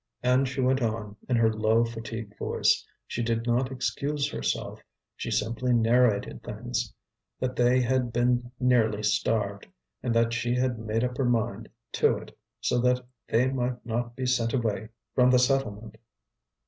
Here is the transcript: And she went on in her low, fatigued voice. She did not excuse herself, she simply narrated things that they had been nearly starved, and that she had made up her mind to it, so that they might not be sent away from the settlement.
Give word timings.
And 0.23 0.47
she 0.47 0.61
went 0.61 0.81
on 0.81 1.15
in 1.29 1.35
her 1.35 1.53
low, 1.53 1.85
fatigued 1.85 2.35
voice. 2.39 2.87
She 3.05 3.21
did 3.21 3.45
not 3.45 3.71
excuse 3.71 4.27
herself, 4.31 4.81
she 5.15 5.29
simply 5.29 5.73
narrated 5.73 6.41
things 6.41 6.91
that 7.39 7.55
they 7.55 7.79
had 7.81 8.11
been 8.11 8.51
nearly 8.59 9.03
starved, 9.03 9.67
and 10.01 10.11
that 10.15 10.33
she 10.33 10.55
had 10.55 10.79
made 10.79 11.03
up 11.03 11.17
her 11.19 11.23
mind 11.25 11.69
to 11.91 12.17
it, 12.17 12.35
so 12.61 12.79
that 12.79 13.05
they 13.27 13.49
might 13.51 13.85
not 13.85 14.15
be 14.15 14.25
sent 14.25 14.55
away 14.55 14.89
from 15.13 15.29
the 15.29 15.37
settlement. 15.37 15.97